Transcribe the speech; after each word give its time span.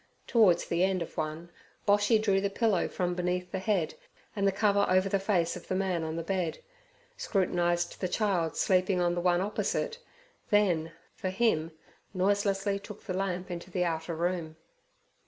Towards 0.25 0.65
the 0.65 0.83
end 0.83 1.03
of 1.03 1.15
one 1.15 1.51
Boshy 1.87 2.17
drew 2.19 2.41
the 2.41 2.49
pillow 2.49 2.87
from 2.87 3.13
beneath 3.13 3.51
the 3.51 3.59
head 3.59 3.93
and 4.35 4.47
the 4.47 4.51
cover 4.51 4.83
over 4.89 5.07
the 5.07 5.19
face 5.19 5.55
of 5.55 5.67
the 5.67 5.75
man 5.75 6.03
on 6.03 6.15
the 6.15 6.23
bed, 6.23 6.57
scrutinized 7.17 8.01
the 8.01 8.07
child 8.07 8.57
sleeping 8.57 8.99
on 8.99 9.13
the 9.13 9.21
one 9.21 9.41
opposite, 9.41 9.99
then, 10.49 10.91
for 11.13 11.29
him, 11.29 11.71
noiselessly 12.15 12.79
took 12.79 13.03
the 13.03 13.13
lamp 13.13 13.51
into 13.51 13.69
the 13.69 13.85
outer 13.85 14.15
room. 14.15 14.55